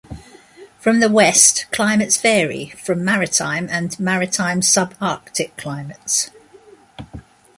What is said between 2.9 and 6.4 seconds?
maritime and maritime subarctic climates.